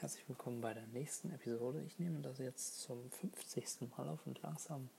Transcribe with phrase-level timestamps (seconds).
[0.00, 1.82] Herzlich willkommen bei der nächsten Episode.
[1.84, 3.90] Ich nehme das jetzt zum 50.
[3.96, 4.90] Mal auf und langsam,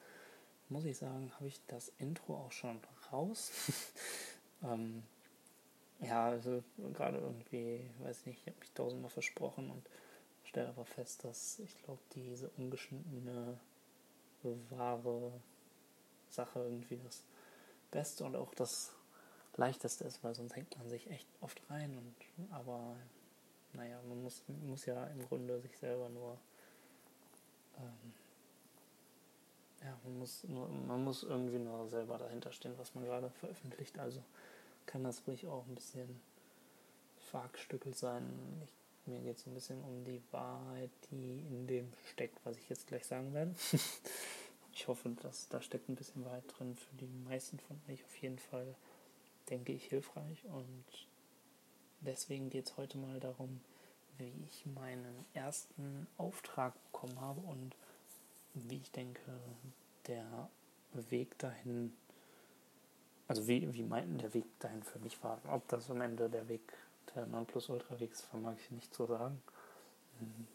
[0.67, 3.49] muss ich sagen, habe ich das Intro auch schon raus.
[4.61, 5.03] ähm,
[6.01, 9.89] ja, also gerade irgendwie, weiß nicht, ich habe mich tausendmal versprochen und
[10.43, 13.57] stelle aber fest, dass ich glaube, diese ungeschnittene,
[14.69, 15.31] wahre
[16.29, 17.23] Sache irgendwie das
[17.89, 18.91] Beste und auch das
[19.55, 22.97] Leichteste ist, weil sonst hängt man sich echt oft rein und aber
[23.73, 26.37] naja, man muss, muss ja im Grunde sich selber nur,
[27.77, 28.13] ähm,
[29.83, 33.97] ja, man muss, nur, man muss irgendwie nur selber dahinter stehen, was man gerade veröffentlicht.
[33.99, 34.21] Also
[34.85, 36.19] kann das ruhig auch ein bisschen
[37.29, 38.23] verhackstückelt sein.
[38.63, 38.73] Ich,
[39.05, 42.87] mir geht es ein bisschen um die Wahrheit, die in dem steckt, was ich jetzt
[42.87, 43.55] gleich sagen werde.
[44.73, 46.75] ich hoffe, dass da steckt ein bisschen Wahrheit drin.
[46.75, 48.75] Für die meisten von euch auf jeden Fall,
[49.49, 51.08] denke ich, hilfreich und
[52.01, 53.61] deswegen geht es heute mal darum,
[54.17, 57.75] wie ich meinen ersten Auftrag bekommen habe und
[58.53, 59.21] wie ich denke,
[60.07, 60.49] der
[60.93, 61.93] Weg dahin,
[63.27, 65.39] also wie, wie mein, der Weg dahin für mich war.
[65.47, 66.73] Ob das am Ende der Weg
[67.15, 69.41] der Nonplusultra-Weg ist, vermag ich nicht zu sagen.
[70.19, 70.47] Mhm.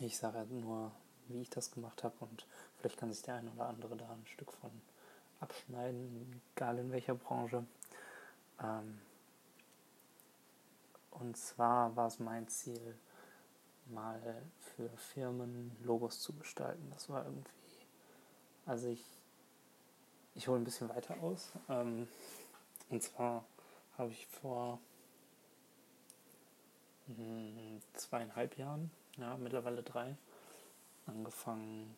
[0.00, 0.92] Ich sage halt nur,
[1.28, 2.46] wie ich das gemacht habe und
[2.78, 4.70] vielleicht kann sich der eine oder andere da ein Stück von
[5.40, 7.64] abschneiden, egal in welcher Branche.
[8.62, 9.00] Ähm,
[11.20, 12.98] und zwar war es mein Ziel,
[13.86, 16.88] mal für Firmen Logos zu gestalten.
[16.90, 17.50] Das war irgendwie,
[18.66, 19.04] also ich,
[20.34, 21.52] ich hole ein bisschen weiter aus.
[21.68, 22.08] Ähm,
[22.88, 23.44] und zwar
[23.98, 24.80] habe ich vor
[27.06, 30.16] hm, zweieinhalb Jahren, ja, mittlerweile drei,
[31.06, 31.94] angefangen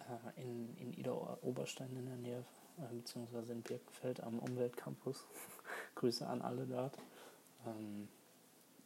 [0.00, 2.44] äh, in, in Ida Oberstein in der Nähe,
[2.78, 5.26] äh, beziehungsweise in Birkenfeld am Umweltcampus
[5.94, 6.98] Grüße an alle dort,
[7.66, 8.08] ähm,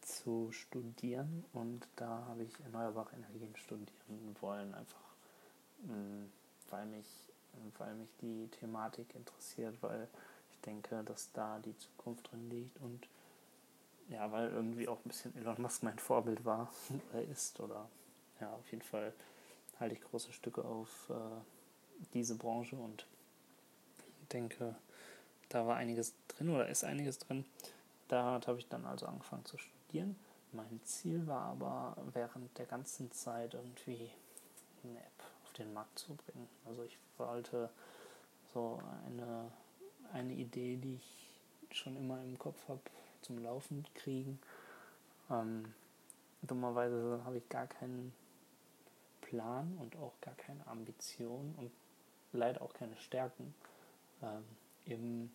[0.00, 1.44] zu studieren.
[1.52, 5.02] Und da habe ich erneuerbare Energien studieren wollen, einfach
[5.84, 6.32] mh, mm,
[6.70, 7.08] weil, mich,
[7.78, 10.08] weil mich die Thematik interessiert, weil
[10.50, 13.06] ich denke, dass da die Zukunft drin liegt und
[14.08, 16.70] ja, weil irgendwie auch ein bisschen Elon Musk mein Vorbild war
[17.12, 17.88] oder ist oder
[18.40, 19.12] ja, auf jeden Fall
[19.78, 21.14] halte ich große Stücke auf äh,
[22.14, 23.06] diese Branche und
[24.32, 24.74] denke,
[25.52, 27.44] da war einiges drin oder ist einiges drin.
[28.08, 30.16] Da habe ich dann also angefangen zu studieren.
[30.52, 34.10] Mein Ziel war aber während der ganzen Zeit irgendwie
[34.82, 36.48] eine App auf den Markt zu bringen.
[36.66, 37.70] Also ich wollte
[38.52, 39.50] so eine,
[40.12, 42.80] eine Idee, die ich schon immer im Kopf habe,
[43.22, 44.38] zum Laufen kriegen.
[45.30, 45.74] Ähm,
[46.42, 48.12] dummerweise habe ich gar keinen
[49.20, 51.70] Plan und auch gar keine Ambition und
[52.32, 53.54] leider auch keine Stärken
[54.22, 54.44] ähm,
[54.84, 55.30] im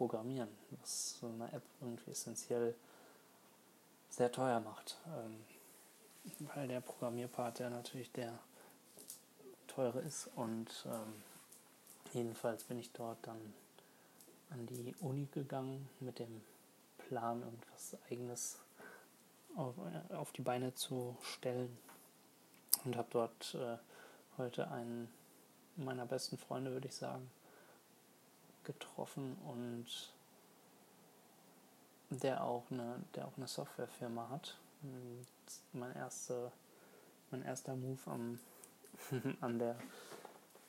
[0.00, 0.48] Programmieren,
[0.80, 2.74] was so eine App irgendwie essentiell
[4.08, 4.96] sehr teuer macht.
[5.06, 5.44] Ähm,
[6.54, 8.38] weil der Programmierpart der natürlich der
[9.66, 11.22] teure ist und ähm,
[12.14, 13.52] jedenfalls bin ich dort dann
[14.48, 16.40] an die Uni gegangen mit dem
[16.96, 18.58] Plan, irgendwas eigenes
[19.54, 19.74] auf,
[20.10, 21.76] äh, auf die Beine zu stellen
[22.86, 23.76] und habe dort äh,
[24.38, 25.12] heute einen
[25.76, 27.30] meiner besten Freunde, würde ich sagen,
[28.64, 29.86] getroffen und
[32.10, 34.56] der auch eine, der auch eine Softwarefirma hat.
[35.72, 36.52] Mein erster,
[37.30, 38.40] mein erster Move am,
[39.40, 39.76] an der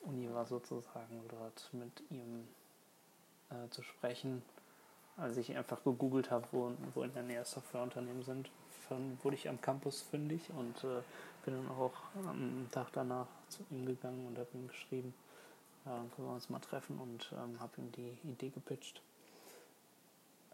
[0.02, 2.46] Uni war sozusagen dort mit ihm
[3.50, 4.42] äh, zu sprechen.
[5.16, 8.50] Als ich einfach gegoogelt habe, wo, wo in der Nähe Softwareunternehmen sind,
[9.22, 11.02] wurde ich am Campus fündig und äh,
[11.44, 11.92] bin dann auch
[12.26, 15.14] am Tag danach zu ihm gegangen und habe ihm geschrieben,
[15.84, 19.02] äh, können wir uns mal treffen und ähm, habe ihm die Idee gepitcht.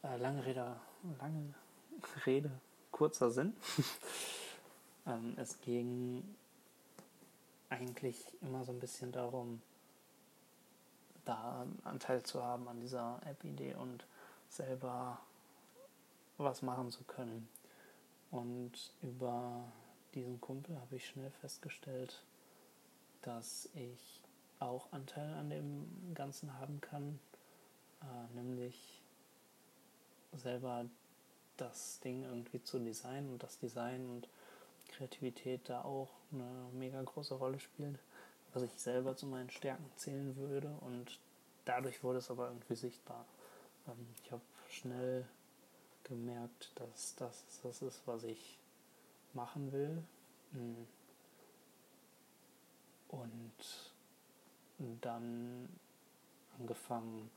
[0.03, 0.77] Äh, lange Rede,
[1.19, 1.55] lange
[2.27, 2.51] Rede,
[2.91, 3.55] kurzer Sinn.
[5.07, 6.23] ähm, es ging
[7.71, 9.61] eigentlich immer so ein bisschen darum,
[11.25, 14.07] da Anteil zu haben an dieser App-Idee und
[14.49, 15.21] selber
[16.39, 17.49] was machen zu können.
[18.31, 18.73] Und
[19.03, 19.65] über
[20.15, 22.23] diesen Kumpel habe ich schnell festgestellt,
[23.23, 24.21] dass ich
[24.61, 27.19] auch Anteil an dem Ganzen haben kann,
[28.03, 29.03] äh, nämlich
[30.33, 30.85] selber
[31.57, 34.29] das Ding irgendwie zu designen und das Design und
[34.89, 37.99] Kreativität da auch eine mega große Rolle spielt,
[38.53, 41.19] was ich selber zu meinen Stärken zählen würde und
[41.65, 43.25] dadurch wurde es aber irgendwie sichtbar.
[43.87, 45.27] Ähm, ich habe schnell
[46.05, 48.59] gemerkt, dass das das ist, was ich
[49.35, 50.03] machen will.
[50.53, 50.85] Mm.
[53.09, 53.88] Und
[54.79, 55.69] dann
[56.59, 57.31] angefangen,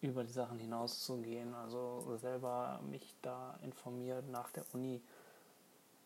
[0.00, 1.54] über die Sachen hinauszugehen.
[1.54, 5.00] Also selber mich da informiert nach der Uni,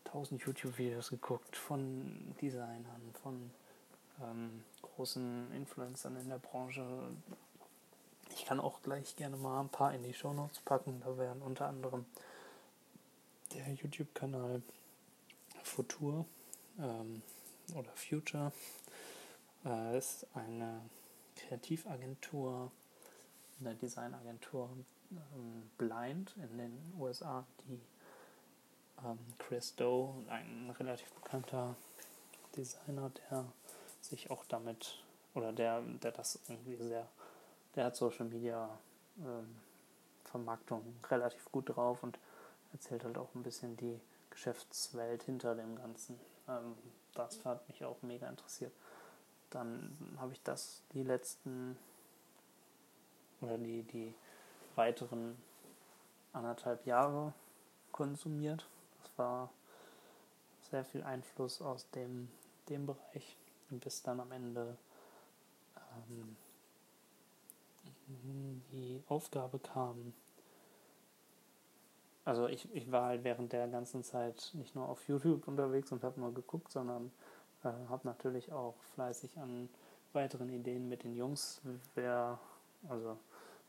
[0.04, 3.50] tausend YouTube-Videos geguckt von Designern, von
[4.22, 6.84] ähm, großen Influencern in der Branche.
[8.30, 11.00] Ich kann auch gleich gerne mal ein paar in die Show Notes packen.
[11.04, 12.04] Da wären unter anderem
[13.54, 14.62] der YouTube-Kanal
[15.62, 16.26] Futur
[16.78, 17.22] ähm,
[17.74, 18.52] oder Future.
[19.66, 20.80] Äh, ist eine
[21.34, 22.70] Kreativagentur,
[23.60, 24.70] eine Designagentur
[25.10, 27.80] ähm, Blind in den USA, die
[29.04, 31.74] ähm, Chris Doe, ein relativ bekannter
[32.56, 33.44] Designer, der
[34.00, 35.02] sich auch damit
[35.34, 37.08] oder der, der das irgendwie sehr,
[37.74, 38.70] der hat Social Media
[39.18, 39.56] ähm,
[40.24, 42.18] Vermarktung relativ gut drauf und
[42.72, 43.98] erzählt halt auch ein bisschen die
[44.30, 46.18] Geschäftswelt hinter dem Ganzen.
[46.48, 46.76] Ähm,
[47.14, 48.72] das hat mich auch mega interessiert.
[49.56, 51.78] Dann habe ich das die letzten
[53.40, 54.14] oder die, die
[54.74, 55.34] weiteren
[56.34, 57.32] anderthalb Jahre
[57.90, 58.68] konsumiert.
[59.02, 59.50] Das war
[60.70, 62.28] sehr viel Einfluss aus dem,
[62.68, 63.38] dem Bereich,
[63.70, 64.76] bis dann am Ende
[66.10, 66.36] ähm,
[68.72, 70.12] die Aufgabe kam.
[72.26, 76.04] Also ich, ich war halt während der ganzen Zeit nicht nur auf YouTube unterwegs und
[76.04, 77.10] habe nur geguckt, sondern
[77.66, 79.68] äh, habe natürlich auch fleißig an
[80.12, 81.60] weiteren Ideen mit den Jungs.
[81.94, 82.38] Wer,
[82.88, 83.16] also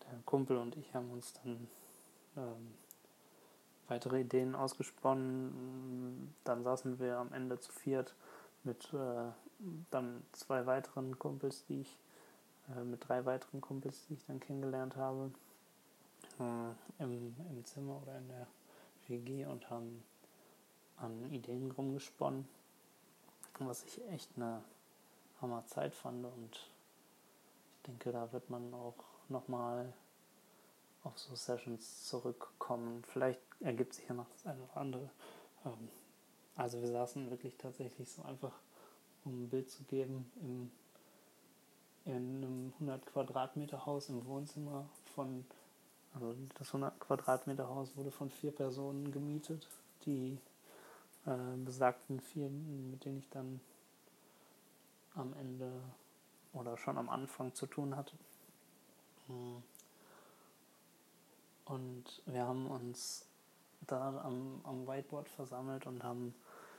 [0.03, 1.67] der Kumpel und ich haben uns dann
[2.37, 2.73] ähm,
[3.87, 6.33] weitere Ideen ausgesponnen.
[6.43, 8.15] Dann saßen wir am Ende zu viert
[8.63, 9.31] mit äh,
[9.91, 11.97] dann zwei weiteren Kumpels, die ich,
[12.75, 15.31] äh, mit drei weiteren Kumpels, die ich dann kennengelernt habe,
[16.39, 18.47] äh, im, im Zimmer oder in der
[19.07, 20.03] WG und haben
[20.97, 22.47] an Ideen rumgesponnen,
[23.59, 24.63] was ich echt eine
[25.41, 29.93] Hammerzeit fand und ich denke, da wird man auch nochmal
[31.03, 33.03] auf so Sessions zurückkommen.
[33.07, 35.09] Vielleicht ergibt sich ja noch das eine oder andere.
[35.65, 35.89] Ähm,
[36.55, 38.53] also wir saßen wirklich tatsächlich so einfach,
[39.23, 40.71] um ein Bild zu geben, im,
[42.05, 45.45] in einem 100 Quadratmeter Haus im Wohnzimmer von,
[46.13, 49.67] also das 100 Quadratmeter Haus wurde von vier Personen gemietet,
[50.05, 50.39] die
[51.27, 53.59] äh, besagten vier, mit denen ich dann
[55.13, 55.71] am Ende
[56.53, 58.13] oder schon am Anfang zu tun hatte.
[59.27, 59.61] Hm.
[61.65, 63.25] Und wir haben uns
[63.81, 66.33] da am, am Whiteboard versammelt und haben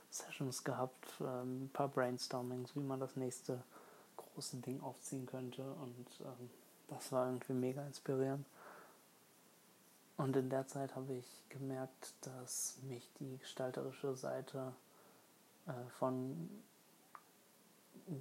[0.09, 3.61] Sessions gehabt, ähm, ein paar Brainstormings, wie man das nächste
[4.17, 5.61] große Ding aufziehen könnte.
[5.61, 6.49] Und ähm,
[6.87, 8.45] das war irgendwie mega inspirierend.
[10.19, 14.73] Und in der Zeit habe ich gemerkt, dass mich die gestalterische Seite
[15.65, 16.49] äh, von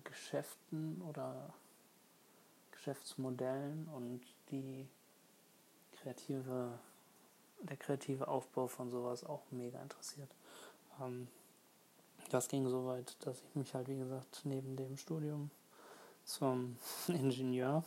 [0.04, 1.52] Geschäften oder
[2.70, 4.20] Geschäftsmodellen und
[4.52, 4.86] die
[5.90, 6.78] kreative,
[7.62, 10.30] der kreative Aufbau von sowas auch mega interessiert.
[11.00, 11.26] Ähm,
[12.30, 15.50] das ging so weit, dass ich mich halt, wie gesagt, neben dem Studium
[16.24, 16.76] zum
[17.08, 17.82] Ingenieur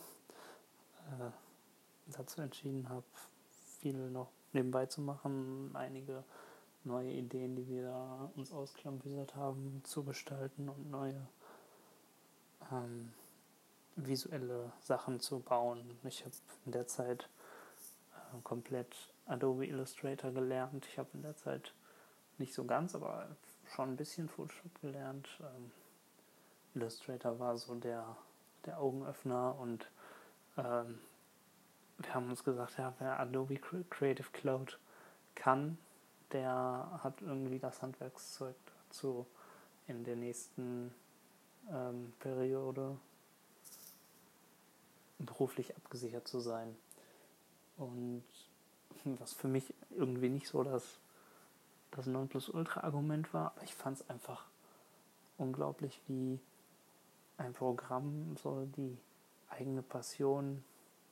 [1.12, 1.30] äh,
[2.08, 3.04] dazu entschieden habe,
[3.82, 6.24] viel noch nebenbei zu machen, einige
[6.84, 11.26] neue Ideen, die wir uns ausklambüsert haben, zu gestalten und neue
[12.70, 13.12] ähm,
[13.96, 15.98] visuelle Sachen zu bauen.
[16.04, 16.34] Ich habe
[16.64, 17.28] in der Zeit
[18.44, 20.86] komplett Adobe Illustrator gelernt.
[20.86, 21.74] Ich habe in der Zeit
[22.38, 23.36] nicht so ganz, aber
[23.74, 25.28] schon ein bisschen Photoshop gelernt.
[25.40, 25.70] Ähm,
[26.74, 28.16] Illustrator war so der,
[28.64, 29.90] der Augenöffner und
[30.56, 30.98] ähm,
[31.98, 34.78] wir haben uns gesagt, ja, wer Adobe Creative Cloud
[35.34, 35.78] kann,
[36.32, 38.56] der hat irgendwie das Handwerkszeug
[38.88, 39.26] dazu
[39.86, 40.94] in der nächsten
[41.70, 42.96] ähm, Periode
[45.18, 46.74] beruflich abgesichert zu sein.
[47.76, 48.24] Und
[49.04, 50.98] was für mich irgendwie nicht so das,
[51.90, 54.46] das Nonplusultra-Argument war, aber ich fand es einfach
[55.38, 56.40] unglaublich, wie
[57.36, 58.96] ein Programm so die
[59.50, 60.64] eigene Passion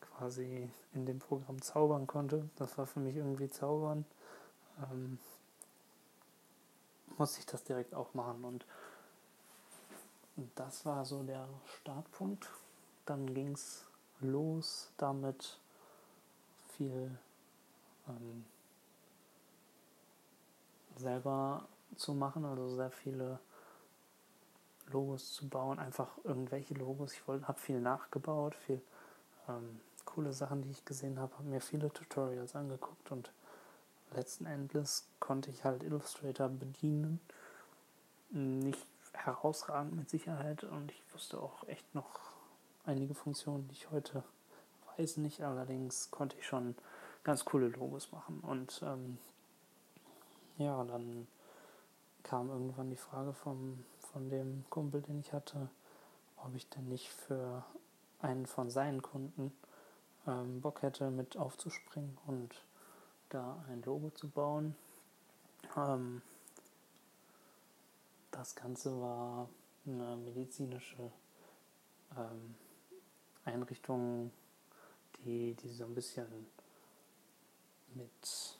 [0.00, 2.48] quasi in dem Programm zaubern konnte.
[2.56, 4.04] Das war für mich irgendwie zaubern.
[4.90, 5.18] Ähm,
[7.18, 8.64] musste ich das direkt auch machen und
[10.54, 11.46] das war so der
[11.80, 12.48] Startpunkt.
[13.04, 13.84] Dann ging es
[14.20, 15.58] los damit
[16.76, 17.10] viel
[18.08, 18.44] ähm,
[20.96, 23.40] selber zu machen, also sehr viele
[24.88, 27.12] Logos zu bauen, einfach irgendwelche Logos.
[27.12, 28.80] Ich habe viel nachgebaut, viel
[29.48, 33.30] ähm, coole Sachen, die ich gesehen habe, habe mir viele Tutorials angeguckt und
[34.12, 37.20] letzten Endes konnte ich halt Illustrator bedienen.
[38.30, 42.20] Nicht herausragend mit Sicherheit und ich wusste auch echt noch
[42.84, 44.22] einige Funktionen, die ich heute
[45.00, 45.42] weiß nicht.
[45.42, 46.74] Allerdings konnte ich schon
[47.24, 49.18] ganz coole Logos machen und ähm,
[50.58, 51.26] ja, dann
[52.22, 55.68] kam irgendwann die Frage vom, von dem Kumpel, den ich hatte,
[56.36, 57.64] ob ich denn nicht für
[58.20, 59.52] einen von seinen Kunden
[60.26, 62.54] ähm, Bock hätte, mit aufzuspringen und
[63.30, 64.76] da ein Logo zu bauen.
[65.76, 66.20] Ähm,
[68.30, 69.48] das Ganze war
[69.86, 71.10] eine medizinische
[72.16, 72.54] ähm,
[73.44, 74.30] Einrichtung,
[75.18, 76.26] die, die so ein bisschen
[77.94, 78.58] mit,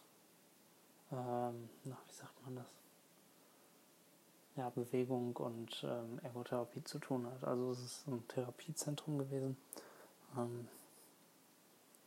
[1.12, 2.68] ähm, na, wie sagt man das?
[4.56, 7.44] Ja, Bewegung und ähm, Ergotherapie zu tun hat.
[7.44, 9.56] Also es ist ein Therapiezentrum gewesen.
[10.36, 10.68] Ähm,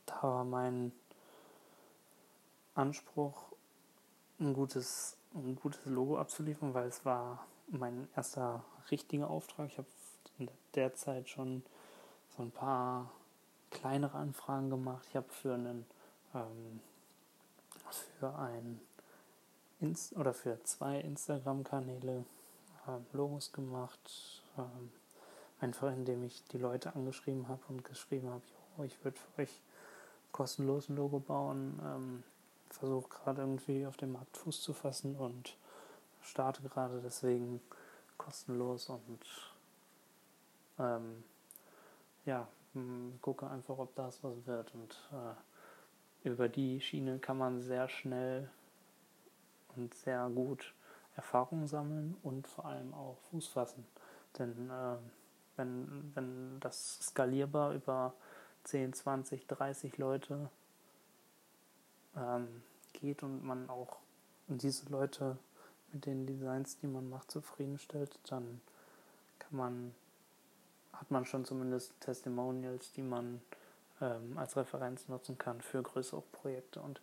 [0.06, 0.92] da war mein
[2.74, 3.52] Anspruch,
[4.38, 9.68] ein gutes, ein gutes Logo abzuliefern, weil es war mein erster richtiger Auftrag.
[9.68, 9.88] Ich habe
[10.38, 11.64] in der Zeit schon
[12.36, 13.10] so ein paar
[13.74, 15.04] kleinere Anfragen gemacht.
[15.10, 15.84] Ich habe für einen
[16.34, 16.80] ähm,
[18.18, 18.80] für ein
[19.80, 22.24] Inst oder für zwei Instagram-Kanäle
[22.88, 24.42] ähm, Logos gemacht.
[24.56, 24.90] Ähm,
[25.60, 29.62] einfach indem ich die Leute angeschrieben habe und geschrieben habe, ich würde für euch
[30.32, 31.80] kostenlos ein Logo bauen.
[31.84, 32.24] Ähm,
[32.70, 35.56] Versuche gerade irgendwie auf dem Markt Fuß zu fassen und
[36.22, 37.60] starte gerade deswegen
[38.18, 39.20] kostenlos und
[40.78, 41.22] ähm,
[43.20, 44.74] gucke einfach, ob das was wird.
[44.74, 48.48] Und äh, über die Schiene kann man sehr schnell
[49.76, 50.74] und sehr gut
[51.16, 53.86] Erfahrung sammeln und vor allem auch Fuß fassen.
[54.38, 54.96] Denn äh,
[55.56, 58.14] wenn, wenn das skalierbar über
[58.64, 60.50] 10, 20, 30 Leute
[62.16, 62.62] ähm,
[62.92, 63.98] geht und man auch
[64.48, 65.36] diese Leute
[65.92, 68.60] mit den Designs, die man macht, zufriedenstellt, dann
[69.38, 69.94] kann man,
[71.00, 73.40] hat man schon zumindest Testimonials, die man
[74.00, 76.80] ähm, als Referenz nutzen kann für größere Projekte.
[76.80, 77.00] Und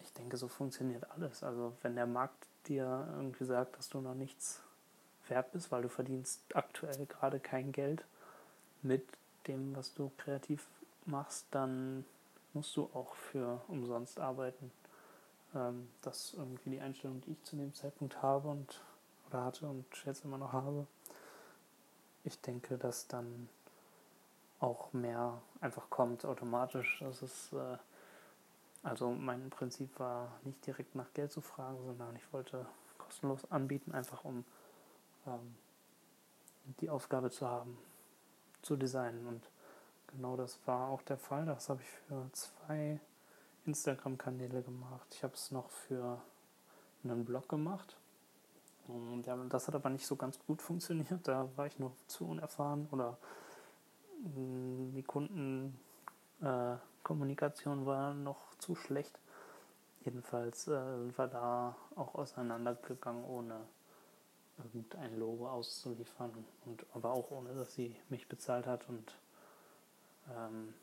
[0.00, 1.42] ich denke, so funktioniert alles.
[1.42, 4.62] Also wenn der Markt dir irgendwie sagt, dass du noch nichts
[5.28, 8.04] wert bist, weil du verdienst aktuell gerade kein Geld
[8.82, 9.06] mit
[9.46, 10.66] dem, was du kreativ
[11.04, 12.04] machst, dann
[12.52, 14.70] musst du auch für umsonst arbeiten.
[15.54, 18.80] Ähm, das ist irgendwie die Einstellung, die ich zu dem Zeitpunkt habe und
[19.28, 20.86] oder hatte und jetzt immer noch habe.
[22.24, 23.48] Ich denke, dass dann
[24.60, 26.98] auch mehr einfach kommt automatisch.
[27.00, 27.76] Das ist äh,
[28.82, 32.66] also mein Prinzip war nicht direkt nach Geld zu fragen, sondern ich wollte
[32.98, 34.44] kostenlos anbieten, einfach um
[35.26, 35.54] ähm,
[36.80, 37.78] die Aufgabe zu haben,
[38.62, 39.26] zu designen.
[39.26, 39.48] Und
[40.08, 41.46] genau das war auch der Fall.
[41.46, 43.00] Das habe ich für zwei
[43.66, 45.06] Instagram-Kanäle gemacht.
[45.12, 46.20] Ich habe es noch für
[47.04, 47.96] einen Blog gemacht.
[48.88, 51.28] Und ja, das hat aber nicht so ganz gut funktioniert.
[51.28, 53.18] Da war ich noch zu unerfahren oder
[54.20, 59.18] mm, die Kundenkommunikation äh, war noch zu schlecht.
[60.04, 63.60] Jedenfalls äh, sind wir da auch auseinandergegangen, ohne
[64.58, 66.32] irgendein Logo auszuliefern
[66.66, 69.16] und aber auch ohne, dass sie mich bezahlt hat und
[70.30, 70.74] ähm,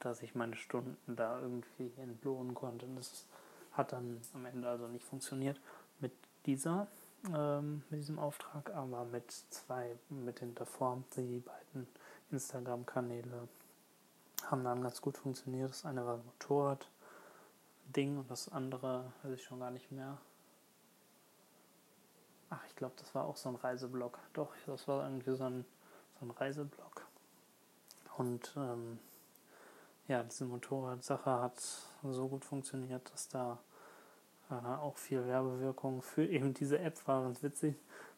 [0.00, 2.86] dass ich meine Stunden da irgendwie entlohnen konnte.
[2.86, 3.26] Und das
[3.78, 5.58] hat dann am Ende also nicht funktioniert
[6.00, 6.12] mit
[6.44, 6.88] dieser,
[7.32, 11.86] ähm, mit diesem Auftrag, aber mit zwei, mit den davor, die beiden
[12.30, 13.48] Instagram-Kanäle
[14.50, 15.70] haben dann ganz gut funktioniert.
[15.70, 20.18] Das eine war ein Motorrad-Ding und das andere weiß ich schon gar nicht mehr.
[22.50, 24.18] Ach, ich glaube, das war auch so ein Reiseblog.
[24.32, 25.64] Doch, das war irgendwie so ein,
[26.18, 27.06] so ein Reiseblog.
[28.16, 28.98] Und ähm,
[30.08, 31.62] ja, diese Motorradsache hat
[32.02, 33.58] so gut funktioniert, dass da
[34.50, 37.22] äh, auch viel Werbewirkung für eben diese App war.
[37.22, 37.76] Ganz witzig,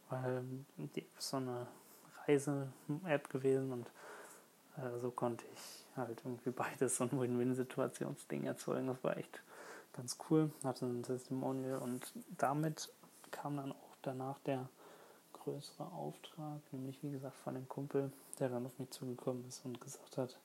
[0.09, 0.43] weil
[0.77, 1.67] die App ist so eine
[2.27, 3.91] Reise-App gewesen und
[4.77, 8.87] äh, so konnte ich halt irgendwie beides so ein Win-Win-Situationsding erzeugen.
[8.87, 9.43] Das war echt
[9.93, 10.51] ganz cool.
[10.63, 12.93] Hatte ein Testimonial und damit
[13.33, 14.69] kam dann auch danach der
[15.33, 19.81] größere Auftrag, nämlich wie gesagt von dem Kumpel, der dann auf mich zugekommen ist und
[19.81, 20.39] gesagt hat,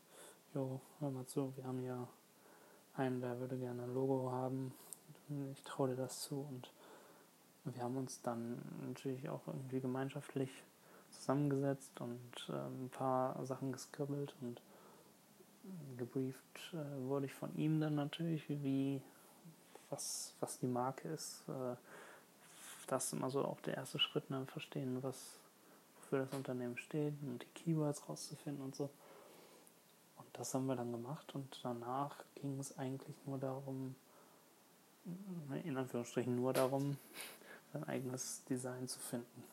[0.56, 2.08] jo, hör mal zu, wir haben ja
[2.96, 4.74] einen, der würde gerne ein Logo haben.
[5.54, 6.72] Ich traue dir das zu und
[7.66, 10.50] wir haben uns dann natürlich auch irgendwie gemeinschaftlich
[11.12, 14.62] zusammengesetzt und äh, ein paar Sachen geskribbelt und
[15.98, 19.02] gebrieft äh, wurde ich von ihm dann natürlich, wie
[19.90, 21.44] was, was die Marke ist.
[21.50, 21.76] Äh,
[22.88, 24.46] das ist immer so auch der erste Schritt, ne?
[24.46, 25.40] verstehen, was
[25.98, 28.90] wofür das Unternehmen steht und die Keywords rauszufinden und so.
[30.38, 33.96] Das haben wir dann gemacht und danach ging es eigentlich nur darum,
[35.64, 36.98] in Anführungsstrichen nur darum,
[37.72, 39.44] sein eigenes Design zu finden.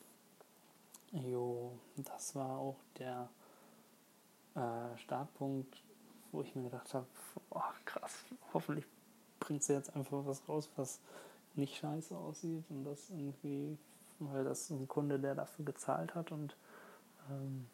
[1.11, 3.29] Jo, das war auch der
[4.55, 5.81] äh, Startpunkt,
[6.31, 7.05] wo ich mir gedacht habe,
[7.51, 8.23] oh, krass,
[8.53, 8.85] hoffentlich
[9.39, 10.99] bringt sie jetzt einfach was raus, was
[11.55, 13.77] nicht scheiße aussieht und das irgendwie,
[14.19, 16.55] weil das ein Kunde, der dafür gezahlt hat und
[17.29, 17.67] ähm,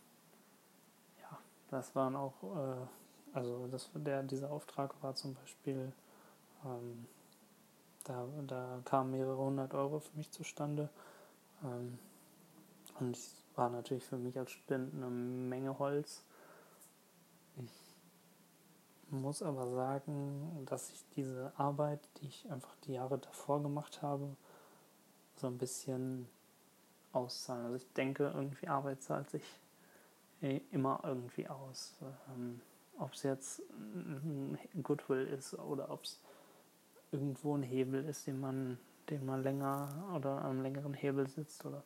[1.71, 5.91] das waren auch, äh, also das, der, dieser Auftrag war zum Beispiel,
[6.65, 7.05] ähm,
[8.03, 10.89] da, da kamen mehrere hundert Euro für mich zustande
[11.63, 11.99] ähm,
[12.99, 16.23] und es war natürlich für mich als Student eine Menge Holz.
[17.57, 17.95] Ich
[19.09, 24.35] muss aber sagen, dass ich diese Arbeit, die ich einfach die Jahre davor gemacht habe,
[25.35, 26.27] so ein bisschen
[27.11, 27.65] auszahlen.
[27.65, 29.43] Also ich denke, irgendwie Arbeit zahlt sich
[30.41, 31.95] immer irgendwie aus.
[32.29, 32.61] Ähm,
[32.97, 36.19] ob es jetzt ein Goodwill ist oder ob es
[37.11, 38.77] irgendwo ein Hebel ist, den man,
[39.09, 41.83] den man länger oder am längeren Hebel sitzt oder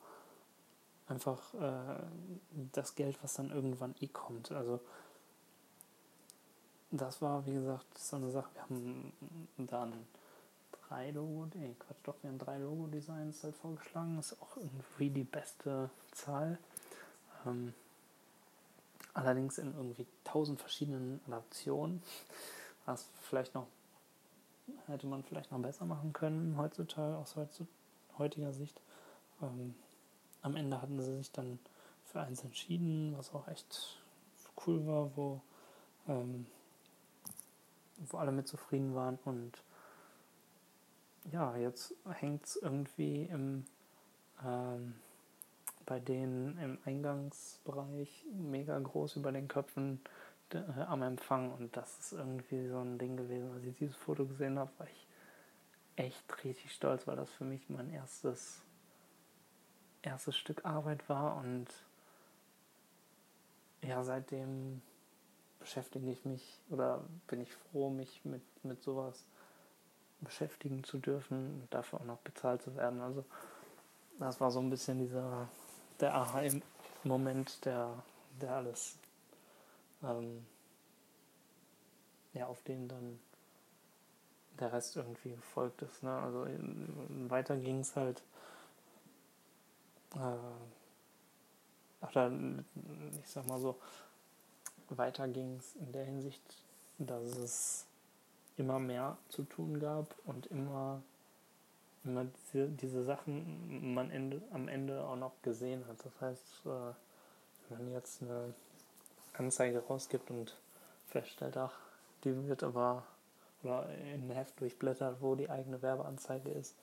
[1.07, 2.03] einfach äh,
[2.71, 4.51] das Geld, was dann irgendwann eh kommt.
[4.51, 4.79] Also
[6.91, 8.49] das war, wie gesagt, so eine Sache.
[8.53, 9.13] Wir haben
[9.57, 9.93] dann
[10.87, 14.19] drei Logo, nee, Quatsch, doch, wir haben drei Logo-Designs halt vorgeschlagen.
[14.19, 16.59] Ist auch irgendwie die beste Zahl.
[17.45, 17.73] Ähm,
[19.13, 22.01] allerdings in irgendwie tausend verschiedenen Adaptionen,
[22.85, 23.67] was vielleicht noch
[24.87, 27.35] hätte man vielleicht noch besser machen können heutzutage aus
[28.17, 28.79] heutiger Sicht.
[29.41, 29.75] Ähm,
[30.41, 31.59] am Ende hatten sie sich dann
[32.05, 34.01] für eins entschieden, was auch echt
[34.65, 35.41] cool war, wo
[36.07, 36.45] ähm,
[38.09, 39.63] wo alle mit zufrieden waren und
[41.31, 43.65] ja, jetzt hängt es irgendwie im,
[44.43, 44.95] ähm,
[45.85, 50.01] bei denen im Eingangsbereich mega groß über den Köpfen
[50.53, 53.51] äh, am Empfang und das ist irgendwie so ein Ding gewesen.
[53.53, 55.07] Als ich dieses Foto gesehen habe, war ich
[55.95, 58.61] echt richtig stolz, weil das für mich mein erstes,
[60.01, 61.67] erstes Stück Arbeit war und
[63.81, 64.81] ja, seitdem
[65.59, 69.25] beschäftige ich mich oder bin ich froh, mich mit, mit sowas
[70.21, 73.01] beschäftigen zu dürfen und dafür auch noch bezahlt zu werden.
[73.01, 73.25] Also
[74.19, 75.49] das war so ein bisschen dieser
[75.99, 78.03] der Aha-Moment, der,
[78.41, 78.97] der alles
[80.03, 80.45] ähm,
[82.33, 83.19] ja, auf den dann
[84.59, 86.03] der Rest irgendwie gefolgt ist.
[86.03, 86.11] Ne?
[86.11, 86.47] Also
[87.29, 88.21] weiter ging es halt
[90.15, 90.37] äh,
[92.05, 92.31] oder
[93.21, 93.77] ich sag mal so,
[94.89, 96.41] weiter ging es in der Hinsicht,
[96.97, 97.85] dass es
[98.57, 101.01] immer mehr zu tun gab und immer,
[102.03, 105.97] immer diese, diese Sachen man Ende, am Ende auch noch gesehen hat.
[106.03, 106.69] Das heißt, äh,
[107.69, 108.53] wenn man jetzt eine
[109.33, 110.55] Anzeige rausgibt und
[111.07, 111.77] feststellt, ach,
[112.23, 113.03] die wird aber
[113.63, 116.75] oder in ein Heft durchblättert, wo die eigene Werbeanzeige ist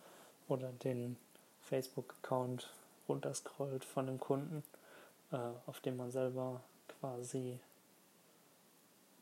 [0.48, 1.16] oder den
[1.62, 2.72] Facebook-Account
[3.08, 4.62] runterscrollt von dem Kunden,
[5.30, 6.60] äh, auf dem man selber
[7.00, 7.58] quasi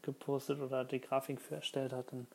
[0.03, 2.27] gepostet oder die Grafik für erstellt hat, dann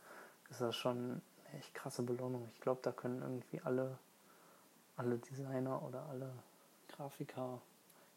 [0.49, 1.21] ist das schon
[1.53, 2.49] echt krasse Belohnung.
[2.53, 3.97] Ich glaube, da können irgendwie alle,
[4.95, 6.31] alle Designer oder alle
[6.89, 7.61] Grafiker,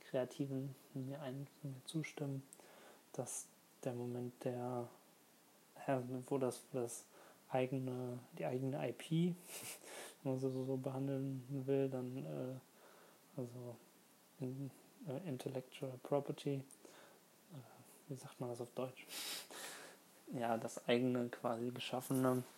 [0.00, 2.42] Kreativen mir, ein, mir zustimmen,
[3.12, 3.46] dass
[3.84, 4.88] der Moment, der,
[6.28, 7.04] wo das, wo das
[7.50, 9.34] eigene, die eigene IP,
[10.22, 13.76] wenn man so, so behandeln will, dann äh, also
[14.40, 14.70] in,
[15.08, 16.62] äh, Intellectual Property,
[18.08, 19.06] wie sagt man das auf Deutsch?
[20.32, 22.55] Ja, das eigene quasi geschaffene, äh,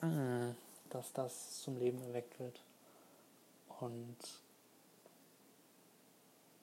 [0.00, 2.60] dass das zum Leben erweckt wird.
[3.80, 4.16] Und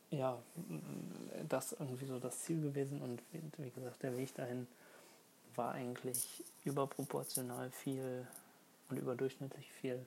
[0.10, 0.38] ja,
[1.50, 3.22] das irgendwie so das Ziel gewesen und
[3.58, 4.68] wie gesagt, der Weg dahin
[5.56, 8.28] war eigentlich überproportional viel
[8.90, 10.06] und überdurchschnittlich viel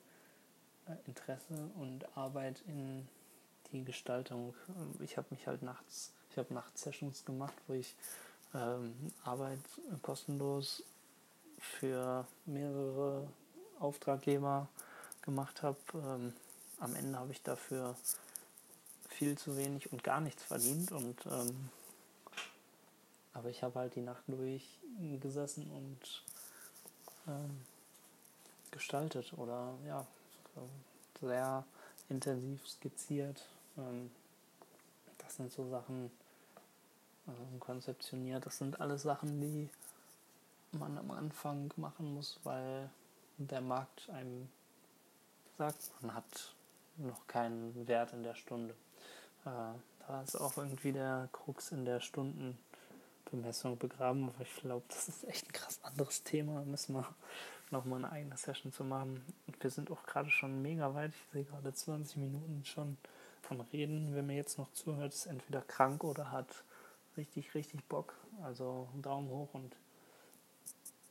[0.87, 3.07] äh, Interesse und Arbeit in
[3.71, 4.53] die Gestaltung.
[4.99, 7.95] Ich habe mich halt nachts ich habe Nachtsessions gemacht, wo ich
[8.53, 9.57] ähm, Arbeit
[10.03, 10.83] kostenlos
[11.59, 13.27] für mehrere
[13.79, 14.67] Auftraggeber
[15.21, 15.77] gemacht habe.
[15.93, 16.33] Ähm,
[16.79, 17.95] am Ende habe ich dafür
[19.09, 20.91] viel zu wenig und gar nichts verdient.
[20.91, 21.69] Und ähm,
[23.33, 24.79] aber ich habe halt die Nacht durch
[25.19, 26.23] gesessen und
[27.27, 27.61] ähm,
[28.71, 30.05] gestaltet oder ja
[31.21, 31.63] sehr
[32.09, 33.45] intensiv skizziert.
[33.77, 34.11] Ähm,
[35.17, 36.11] das sind so Sachen,
[37.27, 38.45] ähm, konzeptioniert.
[38.45, 39.69] Das sind alles Sachen, die
[40.79, 42.89] man am Anfang machen muss, weil
[43.37, 44.49] der Markt einem
[45.57, 46.53] sagt, man hat
[46.97, 48.73] noch keinen Wert in der Stunde.
[49.45, 49.73] Äh,
[50.07, 52.57] da ist auch irgendwie der Krux in der Stunden,
[53.29, 56.59] Bemessung begraben, aber ich glaube, das ist echt ein krass anderes Thema.
[56.59, 57.05] Da müssen wir
[57.71, 59.21] nochmal eine eigene Session zu machen.
[59.47, 61.11] Und wir sind auch gerade schon mega weit.
[61.11, 62.97] Ich sehe gerade 20 Minuten schon
[63.49, 64.13] am Reden.
[64.13, 66.63] Wer mir jetzt noch zuhört, ist entweder krank oder hat
[67.17, 68.13] richtig, richtig Bock.
[68.43, 69.75] Also Daumen hoch und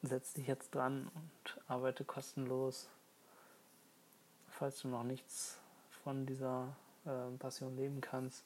[0.06, 2.88] setz dich jetzt dran und arbeite kostenlos.
[4.48, 5.58] Falls du noch nichts
[6.02, 8.44] von dieser äh, Passion leben kannst,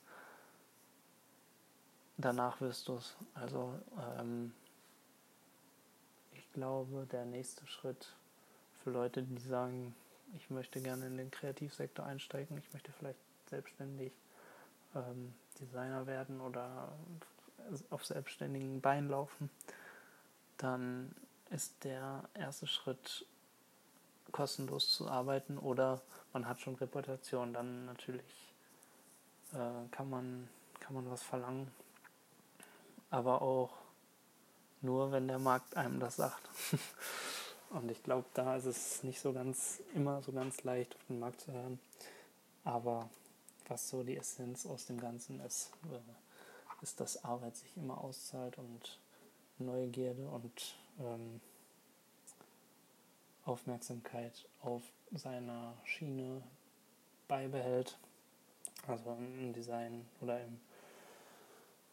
[2.16, 3.16] danach wirst du es.
[3.34, 3.78] Also
[4.18, 4.52] ähm,
[6.32, 8.12] ich glaube, der nächste Schritt
[8.82, 9.94] für Leute, die sagen,
[10.36, 13.18] ich möchte gerne in den Kreativsektor einsteigen, ich möchte vielleicht
[13.48, 14.12] selbstständig
[14.94, 16.92] ähm, Designer werden oder
[17.90, 19.50] auf selbstständigen Beinen laufen,
[20.56, 21.14] dann
[21.50, 23.26] ist der erste Schritt
[24.32, 26.00] kostenlos zu arbeiten oder
[26.32, 28.52] man hat schon Reputation, dann natürlich
[29.52, 31.70] äh, kann man kann man was verlangen
[33.10, 33.70] aber auch
[34.80, 36.48] nur, wenn der Markt einem das sagt.
[37.70, 41.20] Und ich glaube, da ist es nicht so ganz, immer so ganz leicht, auf den
[41.20, 41.78] Markt zu hören.
[42.64, 43.08] Aber
[43.68, 48.58] was so die Essenz aus dem Ganzen ist, äh, ist, dass Arbeit sich immer auszahlt
[48.58, 48.98] und
[49.58, 51.40] Neugierde und ähm,
[53.44, 56.42] Aufmerksamkeit auf seiner Schiene
[57.29, 57.98] beibehält.
[58.87, 60.61] Also im Design oder im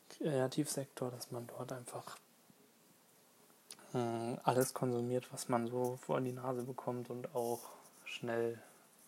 [0.10, 2.18] Kreativsektor, dass man dort einfach
[3.94, 7.60] äh, alles konsumiert, was man so vor die Nase bekommt und auch
[8.06, 8.62] schnell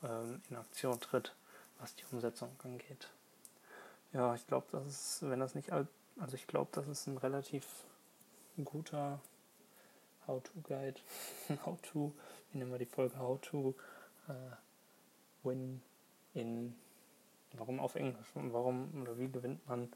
[0.04, 1.34] ähm, in Aktion tritt,
[1.80, 3.10] was die Umsetzung angeht.
[4.14, 5.88] Ja, ich glaube, das ist, wenn das nicht, also
[6.34, 7.66] ich glaube, das ist ein relativ
[8.64, 9.20] guter
[10.30, 11.00] How-to-Guide.
[11.66, 12.14] How-to,
[12.52, 13.76] wie nennen wir die Folge How-to
[14.28, 14.34] äh,
[15.44, 15.82] Win
[16.34, 16.76] in,
[17.54, 18.28] warum auf Englisch?
[18.36, 19.92] Warum oder wie gewinnt man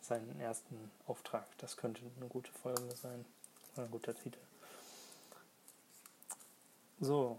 [0.00, 1.46] seinen ersten Auftrag.
[1.58, 3.24] Das könnte eine gute Folge sein,
[3.76, 4.38] ein guter Titel.
[6.98, 7.38] So,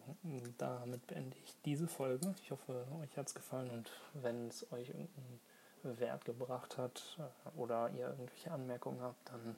[0.58, 2.36] damit beende ich diese Folge.
[2.44, 5.40] Ich hoffe, euch hat es gefallen und wenn es euch irgendeinen
[5.84, 9.56] Wert gebracht hat äh, oder ihr irgendwelche Anmerkungen habt, dann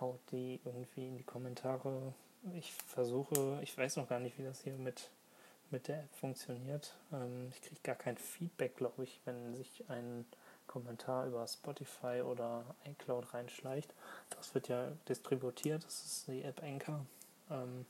[0.00, 2.12] haut die irgendwie in die Kommentare.
[2.54, 5.10] Ich versuche, ich weiß noch gar nicht, wie das hier mit,
[5.70, 6.94] mit der App funktioniert.
[7.12, 10.24] Ähm, ich kriege gar kein Feedback, glaube ich, wenn sich ein
[10.66, 13.92] Kommentar über Spotify oder iCloud reinschleicht.
[14.30, 17.04] Das wird ja distributiert, das ist die App Anchor.
[17.50, 17.86] Ähm,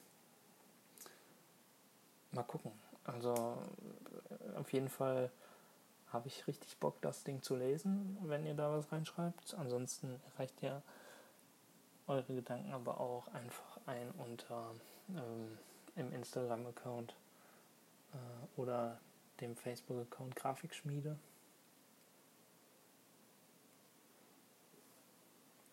[2.32, 2.72] mal gucken.
[3.04, 3.58] Also
[4.56, 5.30] auf jeden Fall
[6.12, 9.54] habe ich richtig Bock, das Ding zu lesen, wenn ihr da was reinschreibt.
[9.58, 10.82] Ansonsten erreicht ihr
[12.08, 14.74] eure Gedanken aber auch einfach ein unter
[15.10, 15.58] ähm,
[15.96, 17.14] im Instagram-Account
[18.12, 19.00] äh, oder
[19.40, 21.18] dem Facebook-Account Grafikschmiede.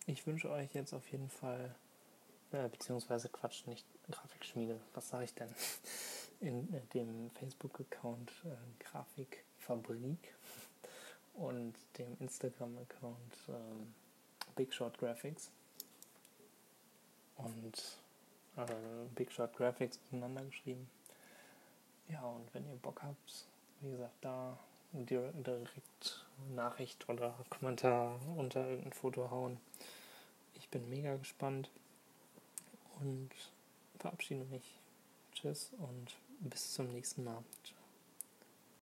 [0.06, 1.74] Ich wünsche euch jetzt auf jeden Fall,
[2.52, 5.48] äh, beziehungsweise Quatsch, nicht Grafikschmiede, was sage ich denn?
[6.40, 10.34] In äh, dem Facebook-Account äh, Grafikfabrik
[11.34, 13.94] und dem Instagram-Account ähm,
[14.54, 15.50] Big Shot Graphics.
[17.36, 17.98] Und
[18.56, 18.64] äh,
[19.14, 20.88] Big Shot Graphics miteinander geschrieben.
[22.08, 23.46] Ja, und wenn ihr Bock habt,
[23.80, 24.58] wie gesagt, da
[24.92, 29.58] direkt Nachricht oder Kommentar unter irgendein Foto hauen.
[30.54, 31.70] Ich bin mega gespannt
[33.00, 33.30] und
[33.98, 34.78] verabschiede mich.
[35.34, 37.42] Tschüss und bis zum nächsten Mal.
[37.64, 37.75] Ciao.